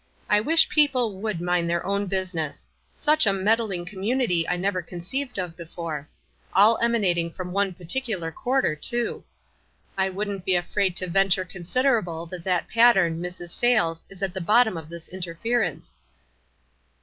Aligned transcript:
I 0.27 0.39
wish 0.39 0.67
people 0.67 1.21
would 1.21 1.39
mind 1.39 1.69
their 1.69 1.85
own 1.85 2.07
business. 2.07 2.67
Such 2.91 3.27
a 3.27 3.31
meddling 3.33 3.85
com 3.85 3.99
munity 3.99 4.45
I 4.49 4.57
never 4.57 4.81
conceived 4.81 5.37
of 5.37 5.55
before— 5.55 6.09
all 6.55 6.79
ema 6.83 6.97
nating 6.97 7.35
from 7.35 7.51
one 7.51 7.75
particular 7.75 8.31
quarter, 8.31 8.75
too. 8.75 9.23
I 9.95 10.09
wouldn't 10.09 10.43
be 10.43 10.55
afraid 10.55 10.95
to 10.95 11.07
venture 11.07 11.45
considerable 11.45 12.25
that 12.25 12.43
that 12.45 12.67
pattern, 12.67 13.19
Mrs. 13.21 13.49
Sayles, 13.49 14.03
is 14.09 14.23
at 14.23 14.33
the 14.33 14.41
bottom 14.41 14.75
of 14.75 14.89
this 14.89 15.07
interference." 15.07 15.99